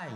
[0.00, 0.10] Hi,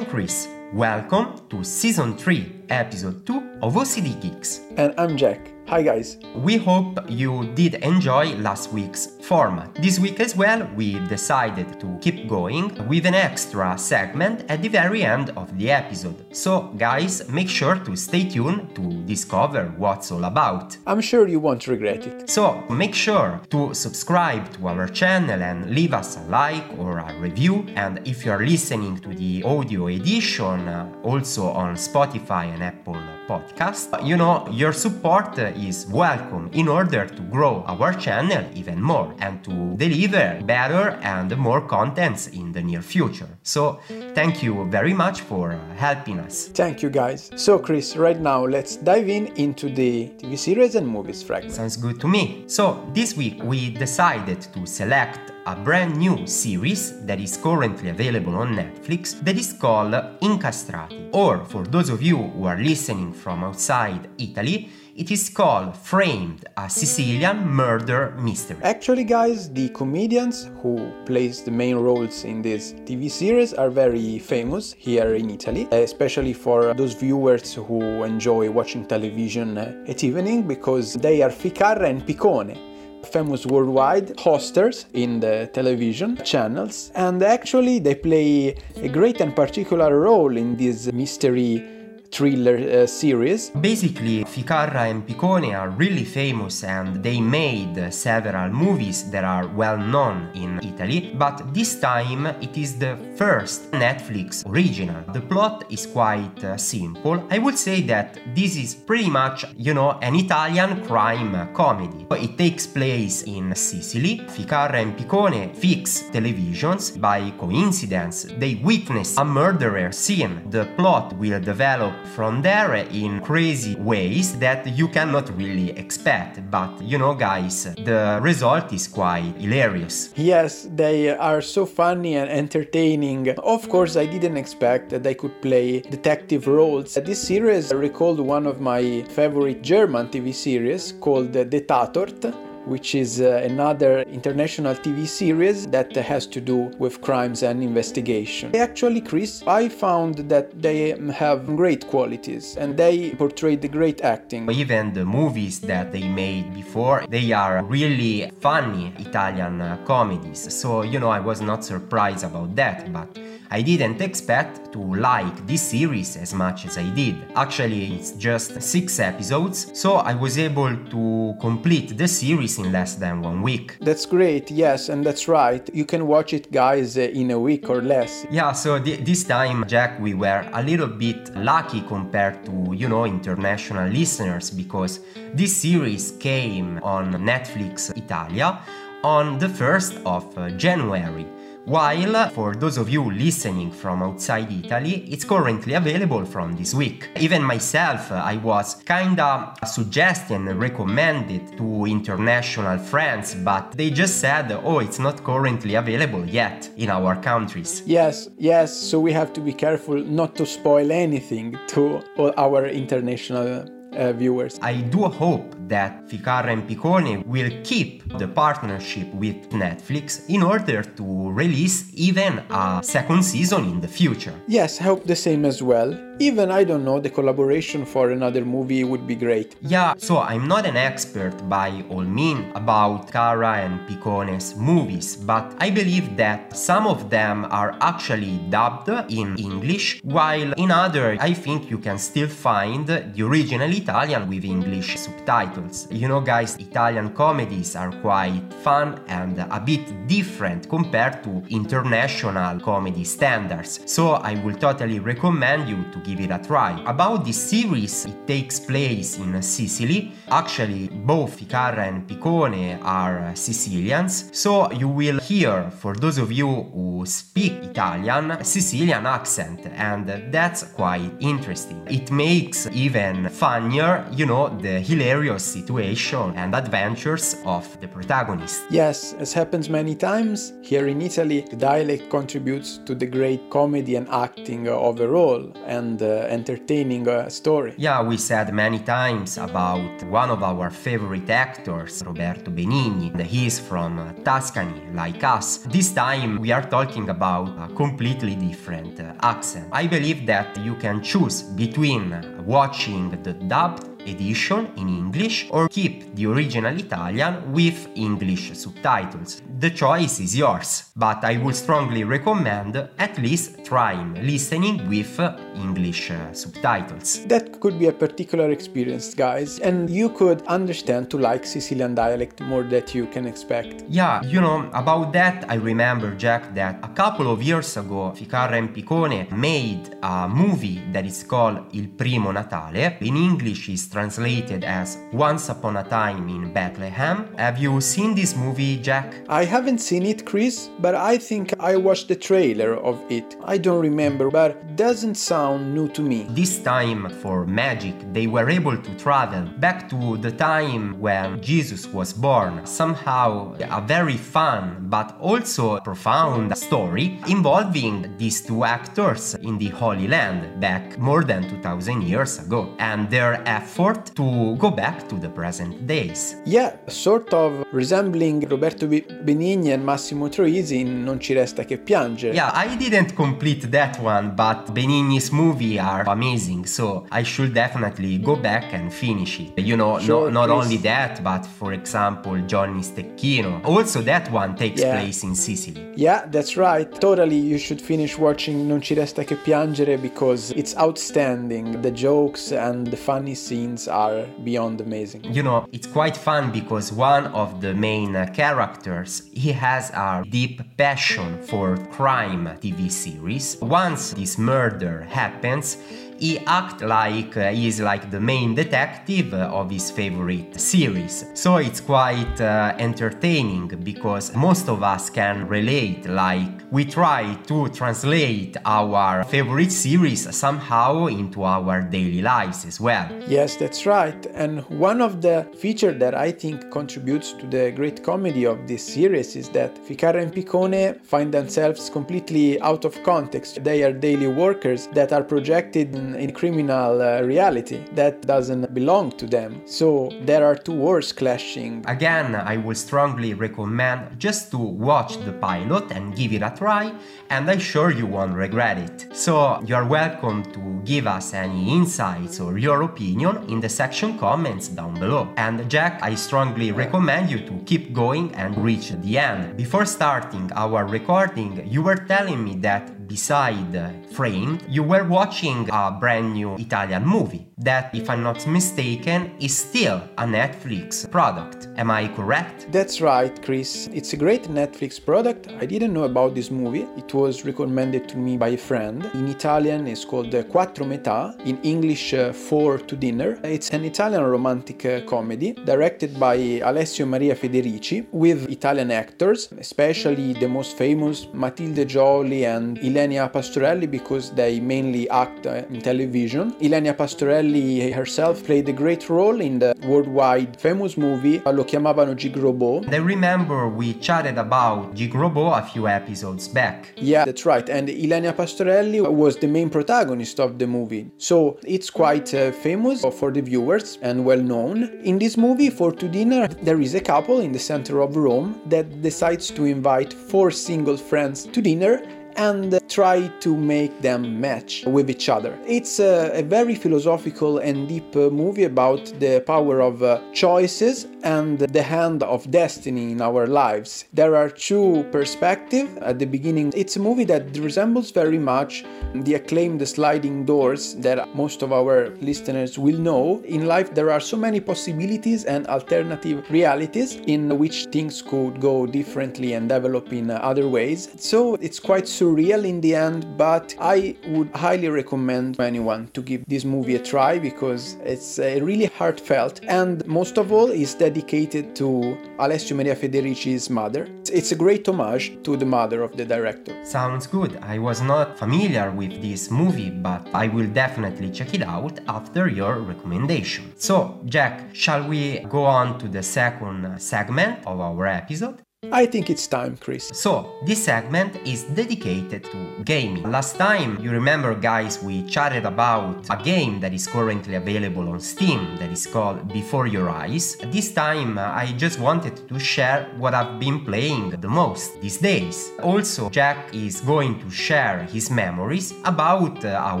[0.06, 0.48] Cris.
[0.72, 4.60] Welcome to Season 3, Episode 2 of OCD Geeks.
[4.76, 5.52] And I'm Jack.
[5.68, 6.18] Hi guys.
[6.36, 9.74] We hope you did enjoy last week's format.
[9.74, 14.68] This week as well, we decided to keep going with an extra segment at the
[14.68, 16.24] very end of the episode.
[16.30, 20.76] So, guys, make sure to stay tuned to discover what's all about.
[20.86, 22.30] I'm sure you won't regret it.
[22.30, 27.12] So, make sure to subscribe to our channel and leave us a like or a
[27.18, 27.66] review.
[27.74, 32.96] And if you're listening to the audio edition, uh, also on Spotify and Apple
[33.28, 39.14] Podcast, you know, your support is welcome in order to grow our channel even more
[39.18, 43.28] and to deliver better and more contents in the near future.
[43.42, 43.80] So,
[44.14, 46.48] thank you very much for helping us.
[46.48, 47.30] Thank you guys.
[47.36, 51.54] So, Cris, right now let's dive in into the TV series and movies fragment.
[51.54, 52.44] Sounds good to me.
[52.46, 58.34] So, this week we decided to select a brand new series that is currently available
[58.34, 61.08] on Netflix that is called Incastrati.
[61.12, 66.46] Or, for those of you who are listening from outside Italy, it is called Framed,
[66.56, 68.58] a Sicilian murder mystery.
[68.64, 74.18] Actually, guys, the comedians who plays the main roles in this TV series are very
[74.18, 80.94] famous here in Italy, especially for those viewers who enjoy watching television at evening because
[80.94, 82.75] they are Ficarra and Picone
[83.06, 86.90] famous worldwide hosters in the television channels.
[86.94, 91.75] And actually they play a great and particular role in this mystery
[92.16, 93.50] thriller uh, series.
[93.50, 99.76] Basically, Ficarra and Picone are really famous and they made several movies that are well
[99.76, 105.02] known in Italy, but this time it is the first Netflix original.
[105.12, 107.22] The plot is quite uh, simple.
[107.30, 112.06] I would say that this is pretty much, you know, an Italian crime comedy.
[112.12, 114.20] It takes place in Sicily.
[114.28, 116.98] Ficarra and Picone fix televisions.
[116.98, 120.42] By coincidence, they witness a murderer scene.
[120.48, 126.50] The plot will develop from there in crazy ways that you cannot really expect.
[126.50, 130.12] But you know, guys, the result is quite hilarious.
[130.16, 133.30] Yes, they are so funny and entertaining.
[133.38, 136.94] Of course, I didn't expect that they could play detective roles.
[136.94, 142.34] This series recalled one of my favorite German TV series called The Tatort
[142.66, 148.54] which is uh, another international TV series that has to do with crimes and investigation.
[148.54, 154.50] Actually, Cris, I found that they have great qualities and they portray the great acting.
[154.50, 160.52] Even the movies that they made before, they are really funny Italian uh, comedies.
[160.52, 163.08] So, you know, I was not surprised about that, but
[163.50, 167.16] I didn't expect to like this series as much as I did.
[167.34, 172.96] Actually, it's just six episodes, so I was able to complete the series in less
[172.96, 173.76] than one week.
[173.80, 175.68] That's great, yes, and that's right.
[175.72, 178.26] You can watch it, guys, in a week or less.
[178.30, 182.88] Yeah, so th- this time, Jack, we were a little bit lucky compared to, you
[182.88, 185.00] know, international listeners because
[185.34, 188.60] this series came on Netflix Italia
[189.02, 191.26] on the 1st of uh, January.
[191.66, 197.08] While for those of you listening from outside Italy, it's currently available from this week.
[197.18, 204.52] Even myself, I was kinda suggesting and recommended to international friends, but they just said,
[204.62, 207.82] oh, it's not currently available yet in our countries.
[207.84, 212.66] Yes, yes, so we have to be careful not to spoil anything to all our
[212.66, 214.58] international uh, viewers.
[214.62, 220.82] I do hope that Ficarra and Picone will keep the partnership with Netflix in order
[220.82, 224.34] to release even a second season in the future.
[224.46, 225.98] Yes, I hope the same as well.
[226.18, 229.54] Even, I don't know, the collaboration for another movie would be great.
[229.60, 235.54] Yeah, so I'm not an expert by all means about Cara and Picone's movies, but
[235.58, 241.34] I believe that some of them are actually dubbed in English, while in other I
[241.34, 245.55] think you can still find the original Italian with English subtitles.
[245.90, 252.60] You know, guys, Italian comedies are quite fun and a bit different compared to international
[252.60, 256.78] comedy standards, so I will totally recommend you to give it a try.
[256.86, 260.12] About this series, it takes place in Sicily.
[260.28, 266.46] Actually, both Ficarra and Picone are Sicilians, so you will hear, for those of you
[266.74, 271.80] who speak Italian, Sicilian accent, and that's quite interesting.
[271.88, 278.62] It makes even funnier, you know, the hilarious situation and adventures of the protagonist.
[278.70, 283.96] Yes, as happens many times, here in Italy, the dialect contributes to the great comedy
[283.96, 287.74] and acting overall and uh, entertaining uh, story.
[287.76, 293.12] Yeah, we said many times about one of our favorite actors, Roberto Benigni.
[293.22, 295.58] He is from Tuscany, like us.
[295.58, 299.68] This time we are talking about a completely different uh, accent.
[299.72, 306.14] I believe that you can choose between watching the dubbed edition in English or keep
[306.14, 309.42] the original Italian with English subtitles.
[309.58, 315.18] The choice is yours, but I would strongly recommend at least trying listening with
[315.56, 317.26] English uh, subtitles.
[317.26, 322.40] That could be a particular experience, guys, and you could understand to like Sicilian dialect
[322.40, 323.82] more than you can expect.
[323.88, 328.56] Yeah, you know, about that I remember, Jack, that a couple of years ago Ficarra
[328.56, 332.96] and Picone made a movie that is called Il Primo Natale.
[333.00, 337.34] In English is translated as Once Upon a Time in Bethlehem.
[337.36, 339.14] Have you seen this movie, Jack?
[339.28, 343.36] I haven't seen it, Cris, but I think I watched the trailer of it.
[343.44, 346.26] I don't remember, but doesn't sound new to me.
[346.30, 351.86] This time for magic, they were able to travel back to the time when Jesus
[351.86, 352.66] was born.
[352.66, 360.06] Somehow a very fun but also profound story involving these two actors in the Holy
[360.06, 365.28] Land back more than 2000 years ago and their effort to go back to the
[365.28, 366.36] present days.
[366.44, 372.34] Yeah, sort of resembling Roberto Benigni and Massimo Troisi in Non ci resta che piangere.
[372.34, 378.18] Yeah, I didn't complete that one, but Benigni's movie are amazing, so I should definitely
[378.18, 378.42] go mhm.
[378.42, 379.58] back and finish it.
[379.58, 383.64] You know, sure, no, not only that, but for example, Johnny Stecchino.
[383.64, 385.00] Also, that one takes yeah.
[385.00, 385.92] place in Sicily.
[385.96, 386.90] Yeah, that's right.
[387.00, 391.80] Totally, you should finish watching Non ci resta che piangere because it's outstanding.
[391.80, 395.24] The jokes and the funny scenes are beyond amazing.
[395.24, 400.60] You know, it's quite fun because one of the main characters, he has a deep
[400.76, 403.35] passion for crime TV series.
[403.60, 405.76] Once this murder happens,
[406.18, 411.24] he acts like uh, he is like the main detective of his favorite series.
[411.34, 416.06] So it's quite uh, entertaining because most of us can relate.
[416.06, 423.08] Like we try to translate our favorite series somehow into our daily lives as well.
[423.28, 424.26] Yes, that's right.
[424.34, 428.84] And one of the features that I think contributes to the great comedy of this
[428.84, 433.62] series is that Ficarra and Picone find themselves completely out of context.
[433.62, 439.12] They are daily workers that are projected in, in criminal uh, reality that doesn't belong
[439.12, 439.62] to them.
[439.66, 441.84] So there are two worlds clashing.
[441.86, 446.94] Again, I would strongly recommend just to watch the pilot and give it a try,
[447.30, 449.06] and I'm sure you won't regret it.
[449.14, 454.18] So you are welcome to give us any insights or your opinion in the section
[454.18, 455.28] comments down below.
[455.36, 459.56] And Jack, I strongly recommend you to keep going and reach the end.
[459.56, 465.90] Before starting our recording, you were telling me that beside Framed, you were watching a
[465.90, 471.68] brand new Italian movie that, if I'm not mistaken, is still a Netflix product.
[471.76, 472.66] Am I correct?
[472.72, 473.88] That's right, Cris.
[473.92, 475.48] It's a great Netflix product.
[475.60, 476.86] I didn't know about this movie.
[476.96, 479.04] It was recommended to me by a friend.
[479.14, 481.38] In Italian, it's called Quattro Metà.
[481.46, 483.38] In English, uh, Four to Dinner.
[483.44, 490.32] It's an Italian romantic uh, comedy directed by Alessio Maria Federici with Italian actors, especially
[490.32, 496.52] the most famous Matilde Gioli and Ilenia Pastorelli because they mainly act uh, in television.
[496.62, 502.36] Ilenia Pastorelli herself played a great role in the worldwide famous movie Lo chiamavano Jeeg
[502.36, 502.88] Robot.
[502.90, 506.90] I remember we chatted about Jeeg Robot a few episodes back.
[506.96, 507.68] Yeah, that's right.
[507.68, 511.10] And Ilenia Pastorelli was the main protagonist of the movie.
[511.18, 514.84] So it's quite uh, famous for the viewers and well known.
[515.04, 518.58] In this movie, Four to Dinner, there is a couple in the center of Rome
[518.66, 522.00] that decides to invite four single friends to dinner
[522.36, 525.58] and try to make them match with each other.
[525.66, 531.06] It's a, a very philosophical and deep uh, movie about the power of uh, choices
[531.22, 534.04] and the hand of destiny in our lives.
[534.12, 536.72] There are two perspectives at the beginning.
[536.76, 542.10] It's a movie that resembles very much the acclaimed sliding doors that most of our
[542.20, 543.42] listeners will know.
[543.44, 548.86] In life, there are so many possibilities and alternative realities in which things could go
[548.86, 551.08] differently and develop in other ways.
[551.18, 556.44] So it's quite surreal in the end, but I would highly recommend anyone to give
[556.46, 561.76] this movie a try because it's uh, really heartfelt and most of all is dedicated
[561.76, 564.08] to Alessio Maria Federici's mother.
[564.32, 566.74] it's a great homage to the mother of the director.
[566.84, 567.58] Sounds good.
[567.62, 572.48] I was not familiar with this movie, but I will definitely check it out after
[572.48, 573.72] your recommendation.
[573.76, 578.65] So, Jack, shall we go on to the second segment of our episode?
[578.92, 580.08] I think it's time, Cris.
[580.12, 583.30] So, this segment is dedicated to gaming.
[583.30, 588.20] Last time, you remember, guys, we chatted about a game that is currently available on
[588.20, 590.56] Steam that is called Before Your Eyes.
[590.66, 595.18] This time, uh, I just wanted to share what I've been playing the most these
[595.18, 595.72] days.
[595.82, 600.00] Also, Jack is going to share his memories about uh, a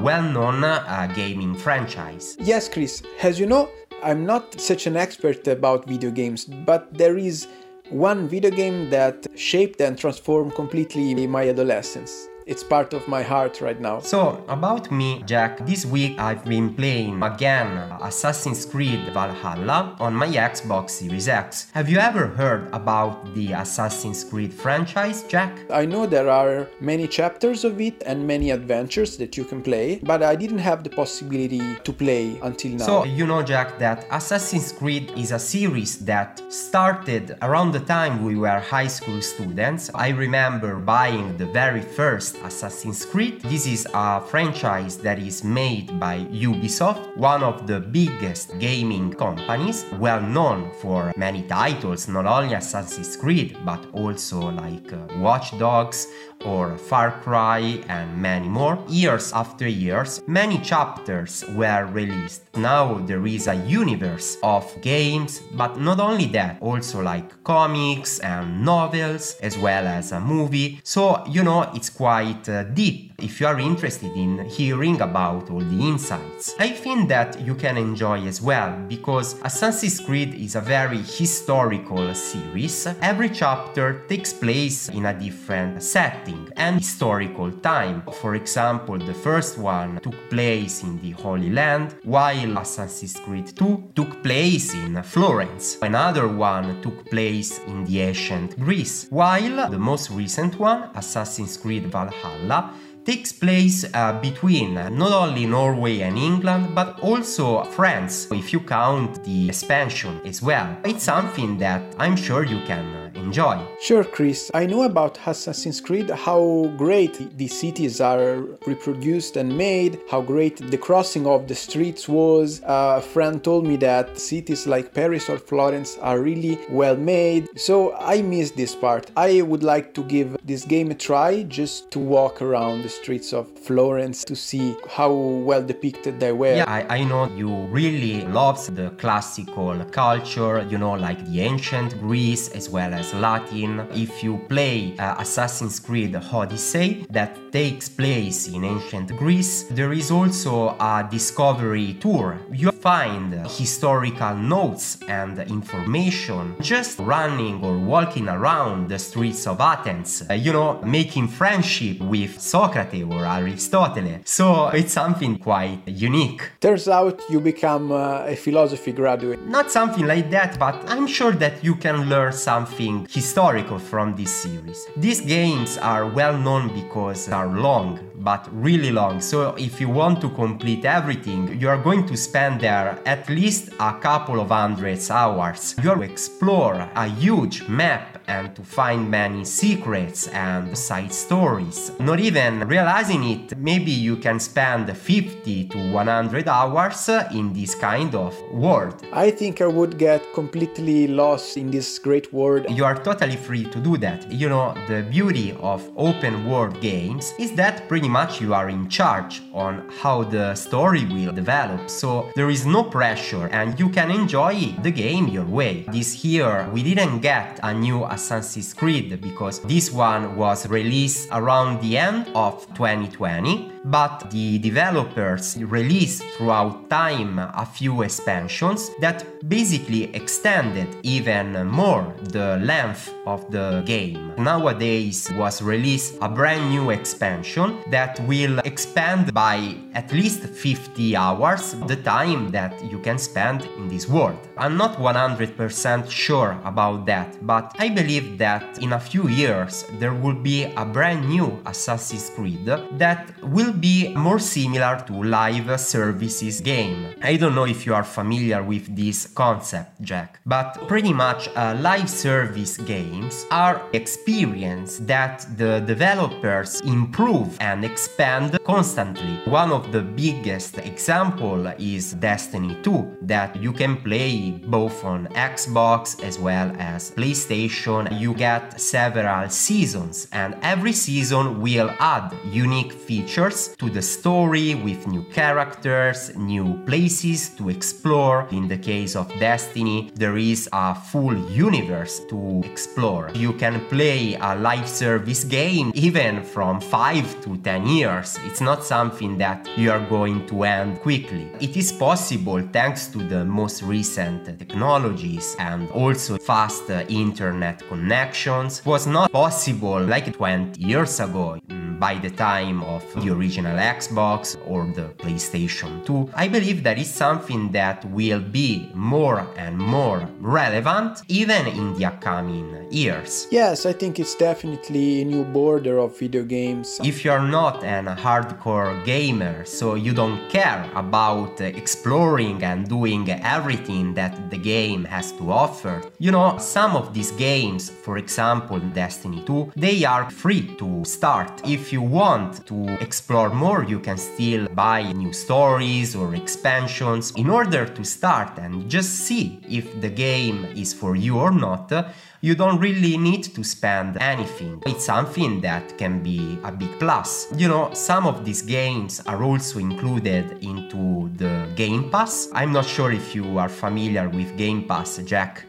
[0.00, 2.36] well known uh, gaming franchise.
[2.38, 3.02] Yes, Cris.
[3.22, 3.70] As you know,
[4.02, 7.48] I'm not such an expert about video games, but there is
[7.90, 12.28] one video game that shaped and transformed completely my adolescence.
[12.46, 13.98] It's part of my heart right now.
[13.98, 17.66] So, about me, Jack, this week I've been playing again
[18.00, 21.72] Assassin's Creed Valhalla on my Xbox Series X.
[21.74, 25.58] Have you ever heard about the Assassin's Creed franchise, Jack?
[25.72, 29.98] I know there are many chapters of it and many adventures that you can play,
[30.04, 32.86] but I didn't have the possibility to play until now.
[32.86, 38.24] So, you know, Jack, that Assassin's Creed is a series that started around the time
[38.24, 39.90] we were high school students.
[39.96, 43.40] I remember buying the very first Assassin's Creed.
[43.42, 49.84] This is a franchise that is made by Ubisoft, one of the biggest gaming companies,
[49.98, 56.08] well known for many titles, not only Assassin's Creed, but also like uh, Watch Dogs
[56.44, 58.78] or Far Cry and many more.
[58.88, 62.42] Years after years, many chapters were released.
[62.56, 68.64] Now there is a universe of games, but not only that, also like comics and
[68.64, 70.80] novels, as well as a movie.
[70.84, 75.60] So, you know, it's quite uh, deep if you are interested in hearing about all
[75.60, 76.54] the insights.
[76.58, 82.14] I think that you can enjoy as well because Assassin's Creed is a very historical
[82.14, 82.86] series.
[83.00, 88.02] Every chapter takes place in a different setting and historical time.
[88.20, 93.92] For example, the first one took place in the Holy Land, while Assassin's Creed 2
[93.94, 95.78] took place in Florence.
[95.82, 101.86] Another one took place in the ancient Greece, while the most recent one, Assassin's Creed
[101.86, 102.74] Valhalla,
[103.06, 109.22] takes place uh, between not only Norway and England, but also France, if you count
[109.22, 110.76] the expansion as well.
[110.84, 113.64] It's something that I'm sure you can uh, enjoy.
[113.80, 114.50] Sure, Cris.
[114.54, 120.56] I know about Assassin's Creed how great the cities are reproduced and made, how great
[120.56, 122.60] the crossing of the streets was.
[122.64, 127.94] A friend told me that cities like Paris or Florence are really well made, so
[127.96, 129.12] I miss this part.
[129.16, 133.32] I would like to give this game a try just to walk around the streets
[133.32, 136.56] of Florence to see how well depicted they were.
[136.56, 141.98] Yeah, I, I know you really loves the classical culture, you know, like the ancient
[142.00, 143.86] Greece as well as Latin.
[143.92, 150.10] If you play uh, Assassin's Creed Odyssey that takes place in ancient Greece, there is
[150.10, 152.38] also a discovery tour.
[152.52, 160.22] You find historical notes and information just running or walking around the streets of Athens,
[160.30, 164.20] uh, you know, making friendship with Socrates or Aristotle.
[164.24, 166.50] So it's something quite unique.
[166.60, 169.40] Turns out you become uh, a philosophy graduate.
[169.46, 174.30] Not something like that, but I'm sure that you can learn something historical from this
[174.30, 174.86] series.
[174.96, 179.20] These games are well known because they are long, but really long.
[179.20, 183.70] So if you want to complete everything, you are going to spend there at least
[183.80, 185.74] a couple of hundreds hours.
[185.82, 191.92] You explore a huge map and to find many secrets and side stories.
[192.00, 198.14] Not even realizing it, maybe you can spend 50 to 100 hours in this kind
[198.14, 199.04] of world.
[199.12, 202.66] I think I would get completely lost in this great world.
[202.70, 204.30] You are totally free to do that.
[204.30, 208.88] You know, the beauty of open world games is that pretty much you are in
[208.88, 211.88] charge on how the story will develop.
[211.88, 215.84] So there is no pressure and you can enjoy the game your way.
[215.88, 221.82] This year we didn't get a new Assassin's Creed because this one was released around
[221.82, 230.04] the end of 2020 but the developers released throughout time a few expansions that basically
[230.14, 234.32] extended even more the length of the game.
[234.38, 241.74] Nowadays was released a brand new expansion that will expand by at least 50 hours
[241.86, 244.38] the time that you can spend in this world.
[244.58, 250.14] I'm not 100% sure about that, but I believe that in a few years there
[250.14, 256.60] will be a brand new Assassin's Creed that will be more similar to live services
[256.60, 257.14] game.
[257.22, 261.76] I don't know if you are familiar with this concept, Jack, but pretty much uh,
[261.80, 269.40] live service games are experience that the developers improve and expand constantly.
[269.44, 276.22] One of the biggest example is Destiny 2 that you can play both on Xbox
[276.22, 278.18] as well as PlayStation.
[278.18, 285.06] You get several seasons and every season will add unique features to the story with
[285.06, 288.46] new characters, new places to explore.
[288.50, 293.30] In the case of Destiny, there is a full universe to explore.
[293.34, 298.38] You can play a live service game even from 5 to 10 years.
[298.44, 301.50] It's not something that you are going to end quickly.
[301.60, 308.80] It is possible thanks to the most recent technologies and also fast uh, internet connections.
[308.80, 313.55] It was not possible like 20 years ago mm, by the time of the original
[313.64, 316.30] Xbox or the PlayStation 2.
[316.34, 322.04] I believe that is something that will be more and more relevant even in the
[322.04, 323.46] upcoming years.
[323.50, 327.00] Yes, I think it's definitely a new border of video games.
[327.02, 334.14] If you're not an hardcore gamer, so you don't care about exploring and doing everything
[334.14, 339.42] that the game has to offer, you know, some of these games, for example Destiny
[339.46, 341.60] 2, they are free to start.
[341.64, 347.50] If you want to explore more, you can still buy new stories or expansions in
[347.50, 351.92] order to start and just see if the game is for you or not.
[352.40, 354.82] You don't really need to spend anything.
[354.86, 357.48] It's something that can be a big plus.
[357.56, 362.48] You know, some of these games are also included into the Game Pass.
[362.54, 365.64] I'm not sure if you are familiar with Game Pass, Jack.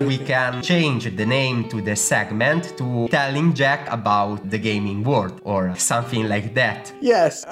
[0.00, 5.42] We can change the name to the segment to telling Jack about the gaming world
[5.44, 6.90] or something like that.
[7.02, 7.44] Yes,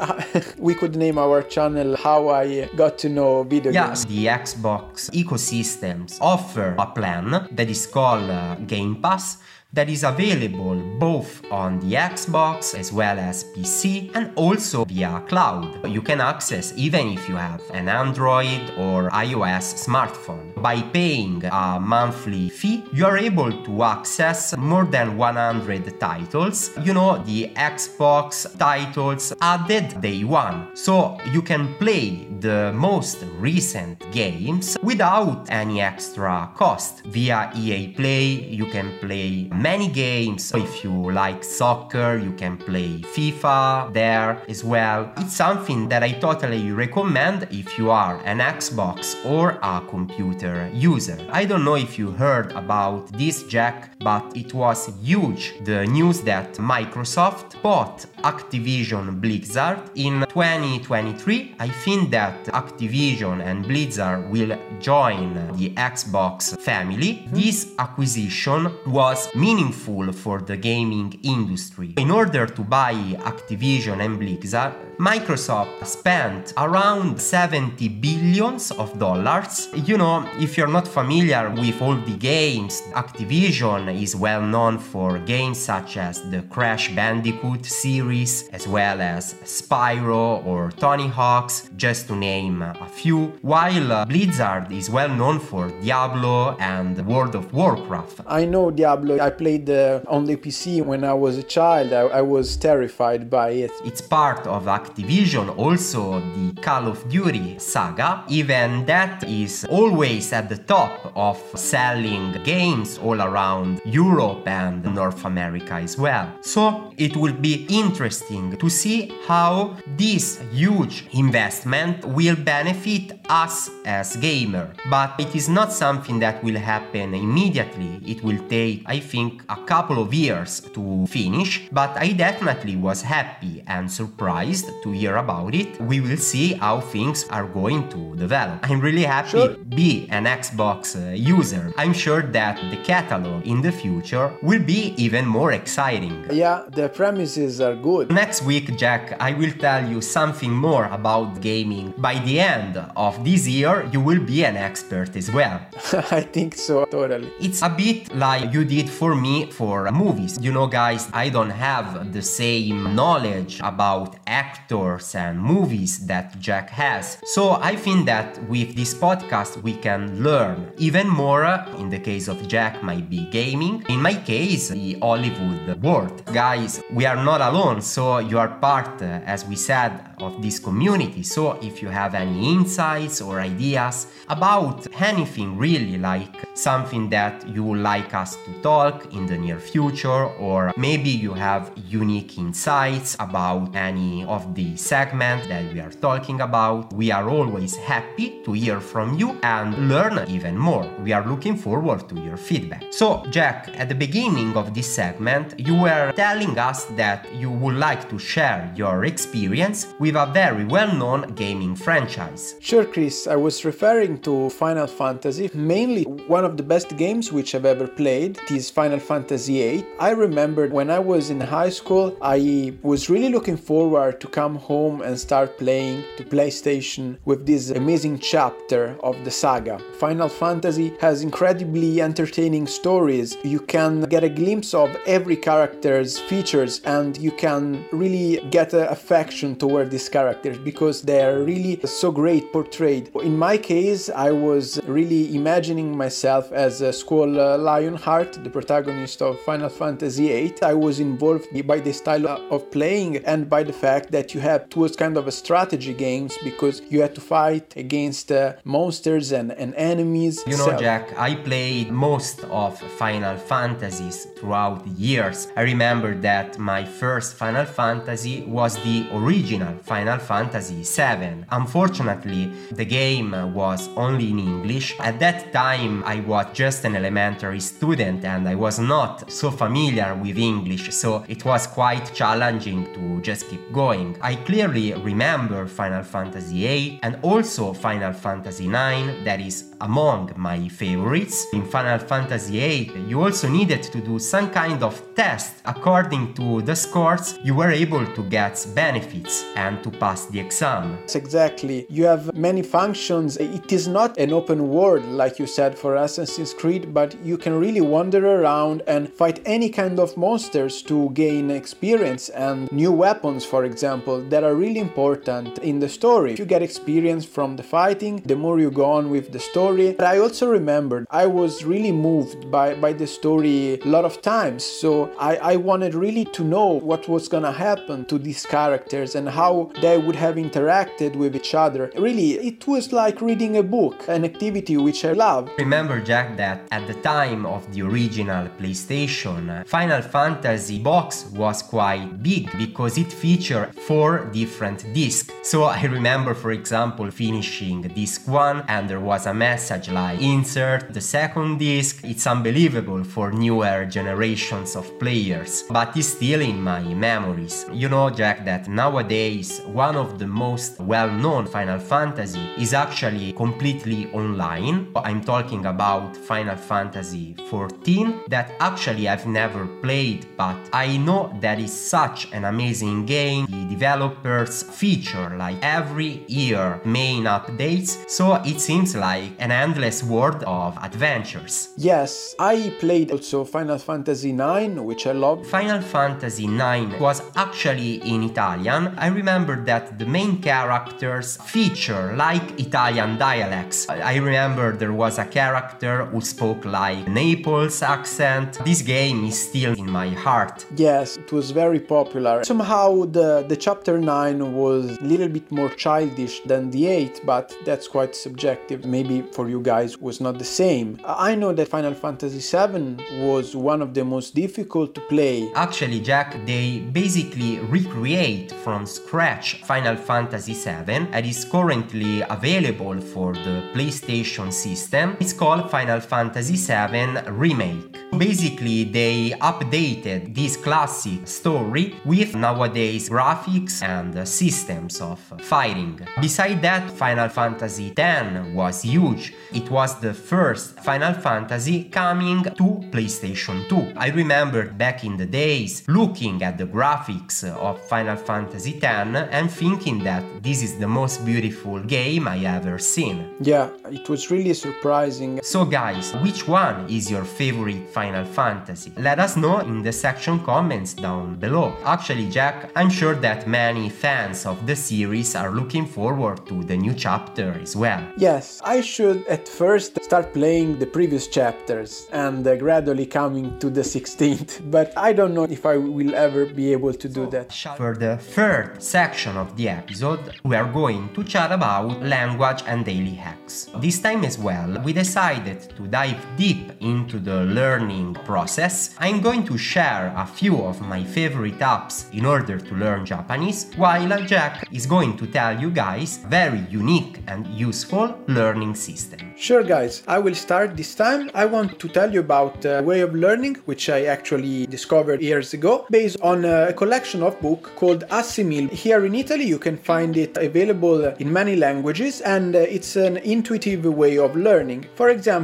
[0.59, 4.17] we could name our channel How I Got to Know Video yes, Games.
[4.17, 9.37] the Xbox ecosystems offer a plan that is called uh, Game Pass
[9.73, 15.87] that is available both on the Xbox as well as PC and also via cloud.
[15.87, 20.55] You can access even if you have an Android or iOS smartphone.
[20.63, 26.71] By paying a monthly fee, you are able to access more than 100 titles.
[26.83, 30.75] You know, the Xbox titles added day one.
[30.75, 37.05] So you can play the most recent games without any extra cost.
[37.05, 40.53] Via EA Play, you can play many games.
[40.55, 45.13] If you like soccer, you can play FIFA there as well.
[45.17, 51.19] It's something that I totally recommend if you are an Xbox or a computer user.
[51.31, 56.21] I don't know if you heard about this, Jack, but it was huge the news
[56.23, 61.57] that Microsoft bought Activision Blizzard in 2023.
[61.59, 67.15] I think that Activision and Blizzard will join the Xbox family.
[67.15, 67.35] Mm-hmm.
[67.35, 71.95] This acquisition was meaningful for the gaming industry.
[71.97, 79.69] In order to buy Activision and Blizzard, Microsoft spent around 70 billions of dollars.
[79.73, 85.19] You know, if you're not familiar with all the games, Activision is well known for
[85.19, 92.09] games such as the Crash Bandicoot series, as well as Spyro or Tony Hawk's, just
[92.09, 98.21] to name a few, while Blizzard is well known for Diablo and World of Warcraft.
[98.27, 102.03] I know Diablo, I played uh, on the PC when I was a child, I,
[102.21, 103.71] I was terrified by it.
[103.85, 110.33] It's part of Activision Activision also the Call of Duty saga, even that is always
[110.33, 116.33] at the top of selling games all around Europe and North America as well.
[116.41, 124.17] So it will be interesting to see how this huge investment will benefit us as
[124.17, 124.73] gamer.
[124.91, 128.01] But it is not something that will happen immediately.
[128.07, 133.03] It will take, I think, a couple of years to finish, but I definitely was
[133.03, 135.81] happy and surprised to hear about it.
[135.81, 138.69] We will see how things are going to develop.
[138.69, 139.49] I'm really happy sure.
[139.55, 141.73] to be an Xbox uh, user.
[141.77, 146.25] I'm sure that the catalog in the future will be even more exciting.
[146.31, 148.11] Yeah, the premises are good.
[148.11, 151.95] Next week, Jack, I will tell you something more about gaming.
[151.99, 155.61] By the end of this year, you will be an expert as well.
[156.11, 157.31] I think so, totally.
[157.41, 160.39] It's a bit like you did for me for movies.
[160.41, 166.71] You know, guys, I don't have the same knowledge about actors and movies that Jack
[166.71, 167.19] has.
[167.25, 171.45] So I think that with this podcast we can learn even more.
[171.79, 173.85] In the case of Jack, might be game gaming.
[173.89, 176.23] In my case, the Hollywood world.
[176.33, 180.59] Guys, we are not alone, so you are part, uh, as we said, of this
[180.59, 181.23] community.
[181.23, 187.63] So if you have any insights or ideas about anything really like something that you
[187.63, 193.17] would like us to talk in the near future, or maybe you have unique insights
[193.21, 198.53] about any of the segments that we are talking about, we are always happy to
[198.53, 200.87] hear from you and learn even more.
[201.03, 202.85] We are looking forward to your feedback.
[202.91, 207.77] So, Jack, at the beginning of this segment, you were telling us that you would
[207.77, 212.57] like to share your experience with a very well known gaming franchise.
[212.61, 217.55] Sure, Cris, I was referring to Final Fantasy, mainly one of the best games which
[217.55, 218.39] I've ever played.
[218.51, 219.85] Is Final Fantasy VIII.
[220.01, 224.57] I remember when I was in high school, I was really looking forward to come
[224.57, 229.79] home and start playing to PlayStation with this amazing chapter of the saga.
[229.99, 233.37] Final Fantasy has incredibly entertaining stories.
[233.45, 238.89] You can get a glimpse of every character's features and you can really get an
[238.89, 243.11] affection toward these characters because they are really so great portrayed.
[243.23, 249.23] In my case, I was really imagining myself as a Squall uh, Leonhart, the protagonist
[249.23, 250.63] of Final Fantasy VIII.
[250.63, 254.75] I was involved by the style of playing and by the fact that you had
[254.75, 259.53] was kind of a strategy games because you had to fight against uh, monsters and,
[259.53, 260.43] and enemies.
[260.47, 265.49] You know, so, Jack, I played most of Final Fantasies throughout the years.
[265.57, 271.45] I remember that my first Final Fantasy was the original Final Fantasy VII.
[271.51, 274.95] Unfortunately, the game was only in English.
[275.01, 280.15] At that time, I was just an elementary student and I was not so familiar
[280.15, 284.17] with English, so it was quite challenging to just keep going.
[284.21, 290.69] I clearly remember Final Fantasy VIII and also Final Fantasy IX, that is among my
[290.69, 291.47] favorites.
[291.53, 295.63] In Final Fantasy VIII, you also needed to do some kind of test.
[295.65, 300.99] According to the scores, you were able to get benefits and to pass the exam.
[301.15, 301.87] Exactly.
[301.89, 303.37] You have many functions.
[303.39, 307.55] It is not an open world, like you said, for Assassin's Creed, but you can
[307.59, 313.45] really wander around and fight any kind of monsters to gain experience and new weapons,
[313.45, 316.35] for example, that are really important in the story.
[316.39, 319.89] You get experience from the fighting, the more you go on with the story.
[319.99, 324.23] But I also remembered I was really moved by, by the story a lot of
[324.23, 324.65] times.
[324.65, 329.29] So I, I wanted really to know what was gonna happen to these characters and
[329.29, 331.93] how they would have interacted with each other.
[331.99, 335.51] Really, it was like reading a book, an activity which I love.
[335.59, 342.23] Remember, Jack, that at the time of the original PlayStation, Final Fantasy box was quite
[342.23, 345.33] big because it featured four different discs.
[345.43, 350.93] So I remember, for example, finishing disc one and there was a message like insert
[350.93, 352.05] the second disc.
[352.05, 357.67] It's unbelievable for newer generations of players, but it's still in my memories.
[357.73, 363.33] You know, Jack, that nowadays one of the most well known Final Fantasy is actually
[363.33, 364.89] completely online.
[364.95, 371.59] I'm talking about Final Fantasy XIV that actually I've never played, but I know that
[371.59, 373.47] is such an amazing game.
[373.47, 380.43] The developers feature like every year main updates, so it seems like an endless world
[380.45, 381.71] of adventures.
[381.79, 385.47] Yes, I played also Final Fantasy 9, which I love.
[385.47, 388.95] Final Fantasy 9 was actually in Italian.
[388.99, 393.89] I remember that the main characters feature like Italian dialects.
[393.89, 398.59] I remember there was a character who spoke like Naples accent.
[398.65, 400.67] This game is still in my heart.
[400.77, 402.45] Yes, it was very popular.
[402.45, 407.55] Somehow the, the chapter 9 was a little bit more childish than the 8, but
[407.65, 408.85] that's quite subjective.
[408.85, 410.99] Maybe for you guys was not the same.
[411.05, 415.51] I know that Final Fantasy 7 was one of the most difficult to play.
[415.55, 423.33] Actually, Jack, they basically recreate from scratch Final Fantasy 7 and is currently available for
[423.35, 425.17] the PlayStation system.
[425.21, 427.97] It's called Final Fantasy 7 Remake.
[428.17, 436.01] Basically, they updated this classic story with nowadays graphics and systems of fighting.
[436.21, 439.35] Beside that, Final Fantasy X was huge.
[439.53, 443.93] It was the first Final Fantasy coming to PlayStation 2.
[443.97, 449.51] I remember back in the days looking at the graphics of Final Fantasy X and
[449.51, 453.35] thinking that this is the most beautiful game I ever seen.
[453.41, 455.41] Yeah, it was really surprising.
[455.43, 458.93] So guys, which one is your favorite Final Fantasy?
[458.97, 461.75] Let us know in the section comments down below.
[461.85, 466.77] Actually, Jack, I'm sure that many fans of the series are looking forward to the
[466.77, 468.03] new chapter as well.
[468.17, 473.71] Yes, I should at first start playing the previous chapters and uh, gradually coming to
[473.71, 477.53] the 16th, but I don't know if I will ever be able to do that.
[477.77, 482.85] For the third section of the episode, we are going to chat about language and
[482.85, 483.71] daily hacks.
[483.79, 488.95] This time as well, we decided to dive deep into the learning process.
[488.99, 493.71] I'm going to share a few of my favorite apps in order to learn Japanese,
[493.77, 499.21] while Jack is going to tell you guys very unique and useful learning system.
[499.37, 501.31] Sure guys, I will start this time.
[501.35, 505.55] I want to tell you about a way of learning which I actually discovered years
[505.55, 508.69] ago based on a collection of books called Assimil.
[508.71, 513.19] Here in Italy you can find it available in many languages and uh, it's an
[513.19, 514.87] intuitive way of learning.
[514.95, 515.38] For example,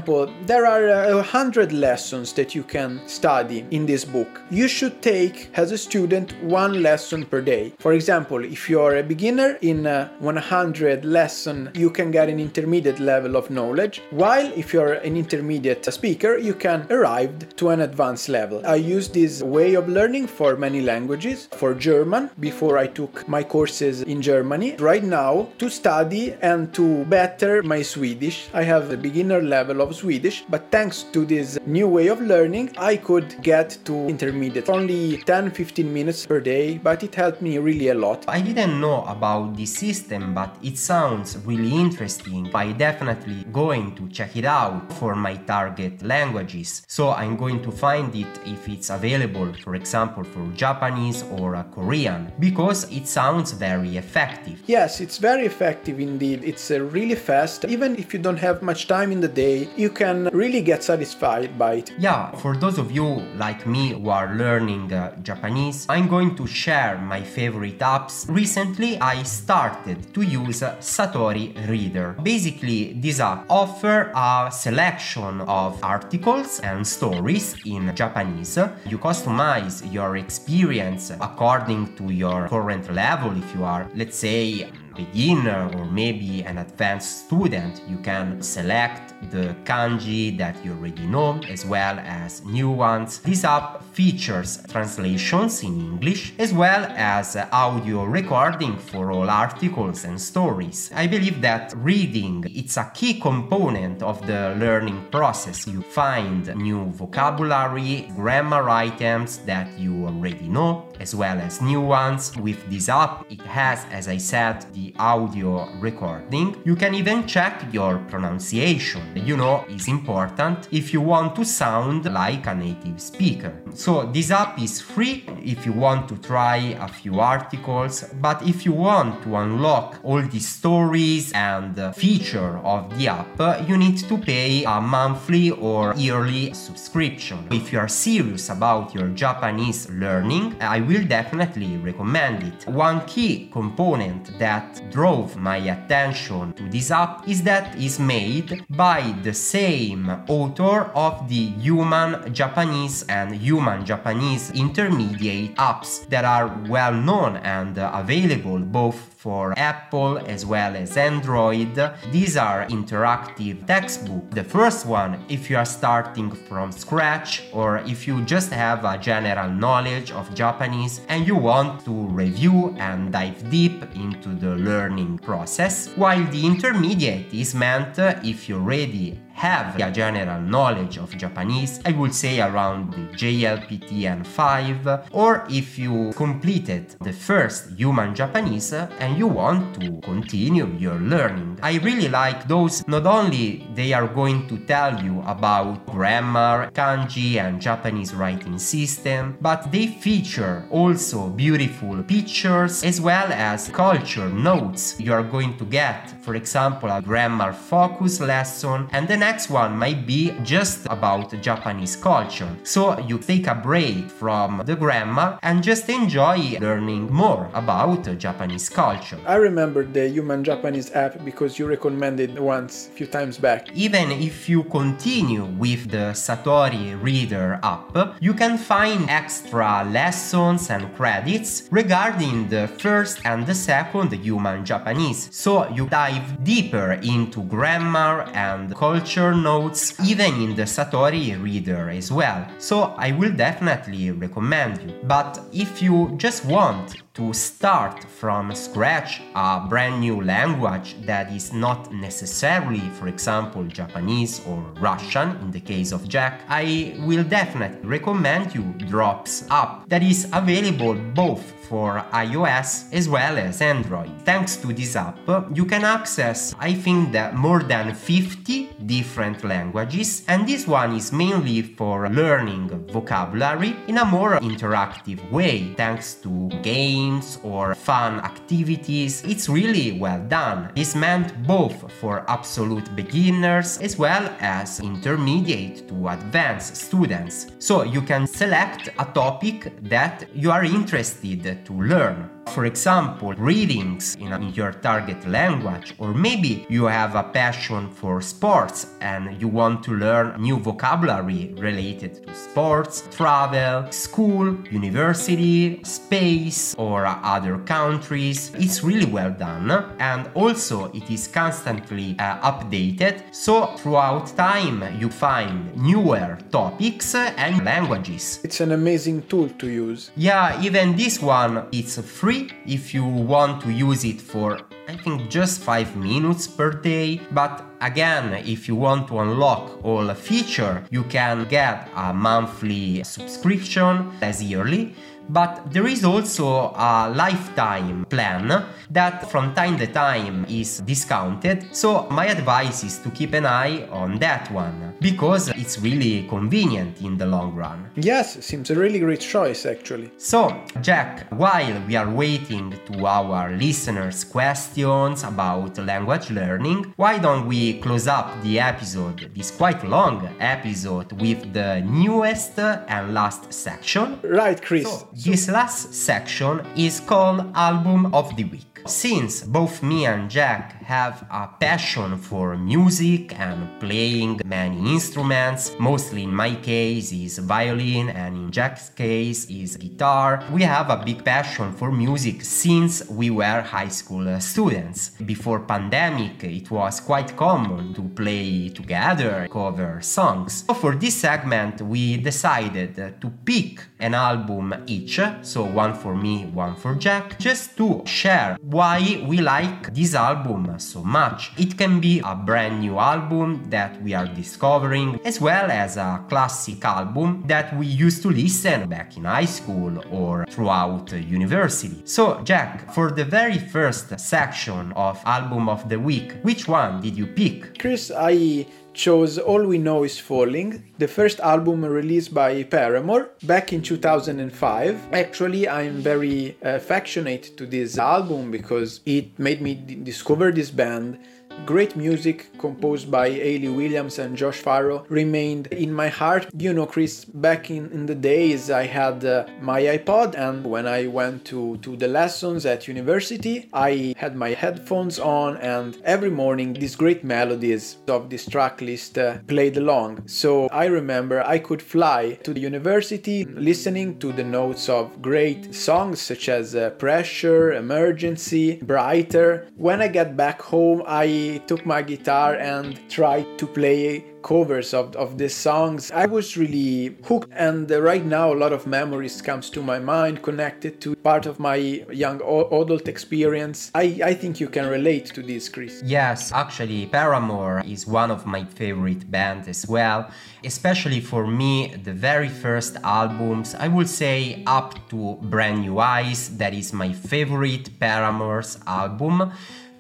[0.47, 4.43] there are uh, a hundred lessons that you can study in this book.
[4.51, 7.73] You should take as a student one lesson per day.
[7.79, 12.99] For example, if you're a beginner in uh, 100 lesson, you can get an intermediate
[12.99, 18.29] level of knowledge, while if you're an intermediate speaker, you can arrive to an advanced
[18.29, 18.67] level.
[18.67, 21.49] I use this way of learning for many languages.
[21.53, 27.05] For German, before I took my courses in Germany, right now to study and to
[27.05, 28.49] better my Swedish.
[28.53, 32.71] I have a beginner level of Swedish, but thanks to this new way of learning,
[32.77, 34.69] I could get to intermediate.
[34.69, 38.25] Only 10 15 minutes per day, but it helped me really a lot.
[38.29, 42.51] I didn't know about this system, but it sounds really interesting.
[42.55, 46.83] I definitely going to check it out for my target languages.
[46.89, 52.33] So I'm going to find it if it's available, for example, for Japanese or Korean,
[52.39, 54.63] because it sounds very effective.
[54.67, 56.43] Yes, it's very effective indeed.
[56.45, 57.65] It's uh, really fast.
[57.65, 61.59] Even if you don't have much time in the day, you can really get satisfied
[61.59, 61.93] by it.
[61.99, 66.47] Yeah, for those of you like me who are learning uh, Japanese, I'm going to
[66.47, 68.29] share my favorite apps.
[68.29, 72.17] Recently, I started to use Satori Reader.
[72.23, 78.57] Basically, this app offer a selection of articles and stories in Japanese.
[78.87, 85.71] You customize your experience according to your current level if you are, let's say, beginner
[85.77, 91.65] or maybe an advanced student, you can select the kanji that you already know as
[91.65, 93.21] well as new ones.
[93.21, 100.21] This app features translations in English as well as audio recording for all articles and
[100.21, 100.91] stories.
[100.95, 105.67] I believe that reading it's a key component of the learning process.
[105.67, 112.37] You find new vocabulary, grammar items that you already know as well as new ones.
[112.37, 116.57] With this app, it has as I said the audio recording.
[116.65, 119.03] You can even check your pronunciation.
[119.15, 123.53] You know, is important if you want to sound like a native speaker.
[123.75, 128.65] So this app is free if you want to try a few articles, but if
[128.65, 134.19] you want to unlock all the stories and feature of the app, you need to
[134.19, 137.39] pay a monthly or yearly subscription.
[137.51, 142.67] If you are serious about your Japanese learning, I will definitely recommend it.
[142.69, 149.15] One key component that drove my attention to this app is that it's made by
[149.23, 156.93] the same author of the Human Japanese and Human Japanese intermediate apps that are well
[156.93, 161.75] known and available both for Apple as well as Android.
[162.13, 164.35] These are interactive textbooks.
[164.35, 168.99] The first one, if you are starting from scratch or if you just have a
[168.99, 175.17] general knowledge of Japanese and you want to review and dive deep into the learning
[175.21, 181.81] process, while the intermediate is meant if you already have a general knowledge of Japanese,
[181.85, 188.73] I would say around the JLPT N5, or if you completed the first human Japanese
[188.73, 191.59] and you want to continue your learning.
[191.63, 197.37] I really like those, not only they are going to tell you about grammar, kanji
[197.37, 204.99] and Japanese writing system, but they feature also beautiful pictures as well as culture notes.
[205.01, 209.73] You are going to get, for example, a grammar focus lesson and then next one
[209.85, 212.53] might be just about Japanese culture.
[212.63, 218.69] So you take a break from the grammar and just enjoy learning more about Japanese
[218.69, 219.19] culture.
[219.25, 223.61] I remember the Human Japanese app because you recommended once a few times back.
[223.75, 230.85] Even if you continue with the Satori Reader app, you can find extra lessons and
[230.99, 235.21] credits regarding the first and the second Human Japanese.
[235.33, 242.11] So you dive deeper into grammar and culture notes, even in the Satori reader as
[242.11, 242.47] well.
[242.59, 244.95] So I will definitely recommend you.
[245.05, 251.53] But if you just want to start from scratch a brand new language that is
[251.53, 257.87] not necessarily, for example, Japanese or Russian in the case of Jack, I will definitely
[257.89, 264.11] recommend you Drops App that is available both for iOS as well as Android.
[264.25, 265.17] Thanks to this app,
[265.55, 271.13] you can access, I think, that more than 50 different languages, and this one is
[271.13, 277.04] mainly for learning vocabulary in a more interactive way, thanks to games
[277.43, 279.23] or fun activities.
[279.25, 280.71] It's really well done.
[280.77, 287.47] It's meant both for absolute beginners as well as intermediate to advanced students.
[287.59, 292.34] So you can select a topic that you are interested to learn.
[292.49, 298.21] For example, readings in, in your target language, or maybe you have a passion for
[298.21, 306.75] sports and you want to learn new vocabulary related to sports, travel, school, university, space,
[306.77, 308.53] or other countries.
[308.55, 315.09] It's really well done and also it is constantly uh, updated so throughout time you
[315.09, 318.41] find newer topics and languages.
[318.45, 320.11] It's an amazing tool to use.
[320.17, 322.34] Yeah, even this one it's free
[322.67, 327.65] if you want to use it for I think just 5 minutes per day, but
[327.81, 334.43] again, if you want to unlock all feature, you can get a monthly subscription as
[334.43, 334.95] yearly
[335.29, 341.75] but there is also a lifetime plan that from time to time is discounted.
[341.75, 347.01] So my advice is to keep an eye on that one because it's really convenient
[347.01, 347.91] in the long run.
[347.97, 350.11] Yes, seems a really great choice actually.
[350.19, 357.47] So, Jack, while we are waiting to our listeners' questions about language learning, why don't
[357.47, 364.19] we close up the episode, this quite long episode, with the newest and last section?
[364.23, 364.85] Right, Cris.
[364.85, 368.81] So, this last section is called Album of the Week.
[368.87, 376.25] Since both me and Jack have a passion for music and playing many instruments, mostly
[376.25, 381.25] in my case is violin and in Jack's case is guitar, we have a big
[381.25, 385.11] passion for music since we were high school students.
[385.25, 390.65] Before pandemic, it was quite common to play together, cover songs.
[390.67, 396.45] So for this segment, we decided to pick an album each, so one for me,
[396.53, 401.53] one for Jack, just to share why we like this album so much.
[401.57, 406.23] It can be a brand new album that we are discovering, as well as a
[406.29, 412.03] classic album that we used to listen back in high school or throughout university.
[412.05, 417.17] So, Jack, for the very first section of Album of the Week, which one did
[417.17, 417.79] you pick?
[417.79, 423.73] Cris, I chose All We Know Is Falling, the first album released by Paramore back
[423.73, 425.13] in 2005.
[425.13, 431.19] Actually, I'm very uh, affectionate to this album because it made me discover this band
[431.65, 436.47] Great music composed by Hayley Williams and Josh Farro remained in my heart.
[436.59, 440.87] You know, Cris, back in, in the days I had uh, my iPod, and when
[440.87, 446.29] I went to, to the lessons at university, I had my headphones on, and every
[446.29, 450.29] morning these great melodies of this track list uh, played along.
[450.29, 455.75] So I remember I could fly to the university listening to the notes of great
[455.75, 459.69] songs such as uh, Pressure, Emergency, Brighter.
[459.77, 465.17] When I get back home, I took my guitar and tried to play covers of,
[465.17, 469.71] of these songs i was really hooked and right now a lot of memories comes
[469.71, 471.77] to my mind connected to part of my
[472.25, 472.39] young
[472.81, 478.07] adult experience I, I think you can relate to this Cris Yes, actually, Paramore is
[478.07, 480.31] one of my favorite bands as well.
[480.65, 486.57] Especially for me, the very first albums, I would say up to Brand New Eyes,
[486.59, 489.53] that is my favorite Paramore's album.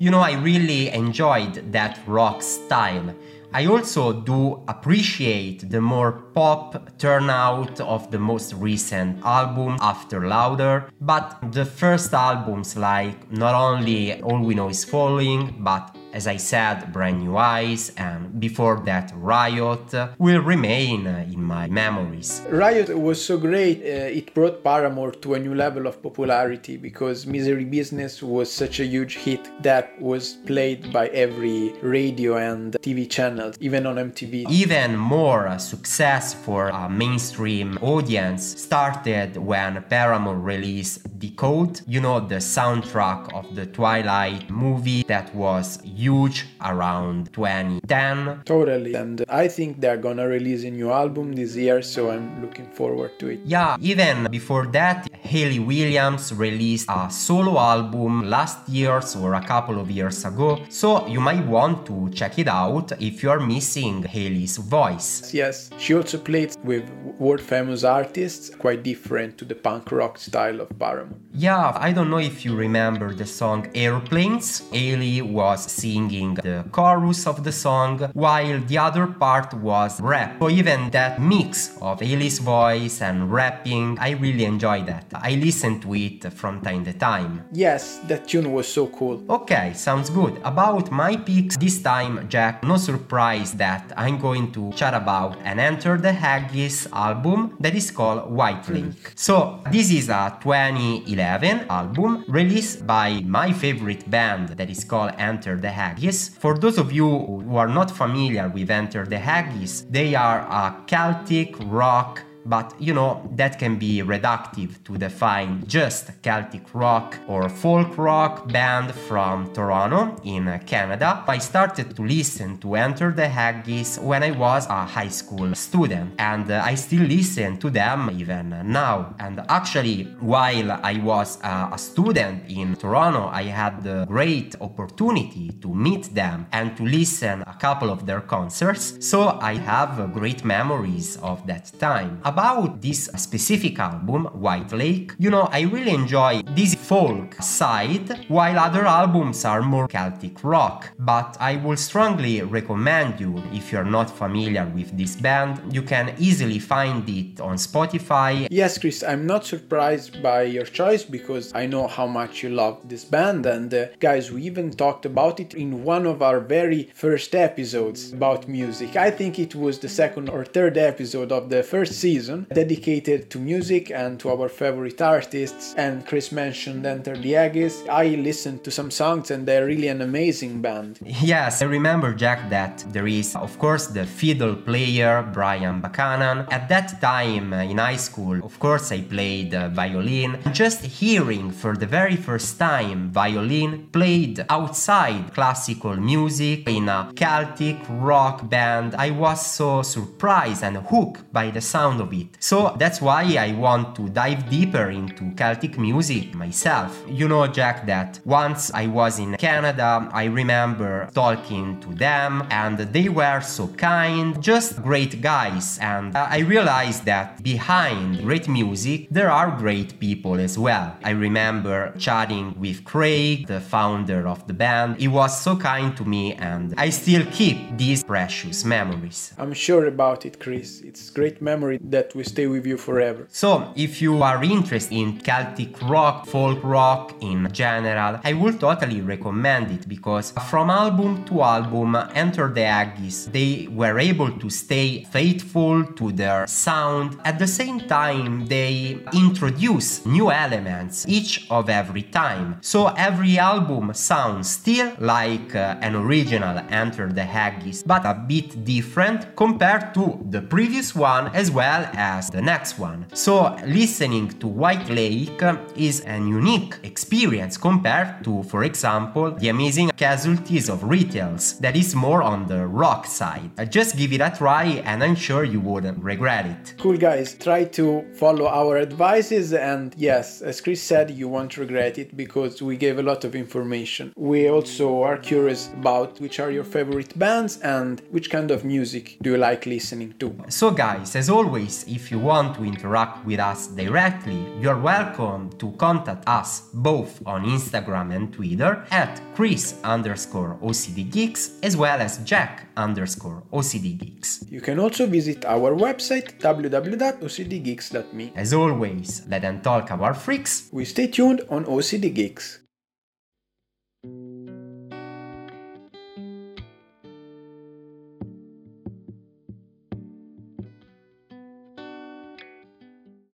[0.04, 3.14] You know, I really enjoyed that rock style.
[3.54, 10.90] I also do appreciate the more pop turnout of the most recent album After Laughter,
[11.00, 16.37] but the first albums like not only All We Know Is Falling, but as I
[16.37, 22.40] said, Brand New Eyes and before that Riot will remain in my memories.
[22.48, 27.27] Riot was so great, uh, it brought Paramore to a new level of popularity because
[27.27, 33.11] Misery Business was such a huge hit that was played by every radio and TV
[33.11, 34.48] channel, even on MTV.
[34.48, 42.37] Even more success for a mainstream audience started when Paramore released Decode, you know, the
[42.37, 46.38] soundtrack of the Twilight movie that was huge
[46.70, 48.42] around 2010.
[48.44, 48.94] Totally.
[48.94, 53.12] And I think they're gonna release a new album this year, so I'm looking forward
[53.20, 53.40] to it.
[53.44, 54.98] Yeah, even before that,
[55.32, 61.06] Hayley Williams released a solo album last year or a couple of years ago, so
[61.14, 65.32] you might want to check it out if you are missing Hayley's voice.
[65.32, 66.84] Yes, she also played with
[67.18, 71.18] world famous artists, quite different to the punk rock style of Paramore.
[71.32, 74.48] Yeah, I don't know if you remember the song Airplanes.
[74.70, 75.61] Hayley was
[75.95, 80.30] singing the chorus of the song while the other part was rap.
[80.40, 85.07] So even that mix of Hayley's voice and rapping, I really enjoy that.
[85.14, 87.45] I listen to it from time to time.
[87.53, 89.16] Yes, that tune was so cool.
[89.38, 90.34] Okay, sounds good.
[90.42, 95.61] About my picks this time, Jack, no surprise that I'm going to chat about and
[95.61, 98.95] Enter the Haggis album that is called Whitelake.
[98.95, 99.14] Mm-hmm.
[99.14, 105.57] So, this is a 2011 album released by my favorite band that is called Enter
[105.57, 105.84] the Haggis.
[106.28, 110.85] For those of you who are not familiar with Enter the Haggis, they are a
[110.87, 117.49] Celtic rock but you know that can be reductive to define just Celtic rock or
[117.49, 121.24] folk rock band from Toronto in Canada.
[121.26, 126.14] I started to listen to Enter the Haggis when I was a high school student
[126.18, 129.14] and I still listen to them even now.
[129.18, 135.74] And actually, while I was a student in Toronto, I had the great opportunity to
[135.74, 139.05] meet them and to listen a couple of their concerts.
[139.07, 145.49] So I have great memories of that time about this specific album, Whitelake, you know,
[145.53, 150.91] I really enjoy this folk side, while other albums are more Celtic rock.
[150.99, 156.12] But I would strongly recommend you, if you're not familiar with this band, you can
[156.18, 158.49] easily find it on Spotify.
[158.51, 162.89] Yes, Cris, I'm not surprised by your choice because I know how much you love
[162.89, 166.91] this band, and uh, guys, we even talked about it in one of our very
[166.95, 168.97] first episodes about music.
[168.97, 173.39] I think it was the second or third episode of the first season dedicated to
[173.39, 175.75] music and to our favorite artists.
[175.77, 177.85] And Cris mentioned Enter the Haggis.
[177.89, 180.99] I listened to some songs and they're really an amazing band.
[181.05, 186.47] Yes, I remember, Jack, that there is, of course, the fiddle player Brian Buchanan.
[186.51, 190.39] At that time uh, in high school, of course, I played uh, violin.
[190.53, 197.77] Just hearing for the very first time violin played outside classical music in a Celtic
[197.89, 202.36] rock band, I was so surprised and hooked by the sound of it.
[202.40, 207.02] So that's why I want to dive deeper into Celtic music myself.
[207.08, 212.78] You know, Jack, that once I was in Canada, I remember talking to them and
[212.78, 215.78] they were so kind, just great guys.
[215.80, 220.96] And uh, I realized that behind great music, there are great people as well.
[221.02, 224.98] I remember chatting with Craig, the founder of the band.
[224.98, 229.32] He was so kind to me and I still keep these precious memories.
[229.38, 230.80] I'm sure about it, Cris.
[230.80, 233.26] It's great memory that we stay with you forever.
[233.30, 239.00] So, if you are interested in Celtic rock, folk rock in general, I would totally
[239.00, 245.05] recommend it because from album to album, Enter the Haggis, they were able to stay
[245.05, 247.18] faithful to their sound.
[247.24, 252.59] At the same time, they introduce new elements each of every time.
[252.61, 258.64] So every album sounds still like uh, an original Enter the Haggis, but a bit
[258.64, 263.07] different compared to the previous one as well as the next one.
[263.14, 265.42] So listening to Whitelake
[265.76, 271.95] is an unique experience compared to, for example, the amazing casualties of retails that is
[271.95, 273.51] more on the rock side.
[273.59, 276.74] Uh, just give it a try and I'm sure you wouldn't regret it.
[276.78, 281.99] Cool guys, try to follow our advices and yes, as Cris said, you won't regret
[281.99, 284.12] it because we gave a lot of information.
[284.16, 289.16] We also are curious about which are your favorite bands and which kind of music
[289.22, 290.34] do you like listening to.
[290.49, 295.72] So guys, as always, if you want to interact with us directly, you're welcome to
[295.72, 302.18] contact us both on Instagram and Twitter at Cris underscore OCD Geeks as well as
[302.18, 304.45] Jack underscore OCD Geeks.
[304.49, 308.33] You can also visit our website www.ocdgeeks.me.
[308.37, 310.68] As always, let them talk about freaks.
[310.72, 312.61] We stay tuned on OCD Geeks.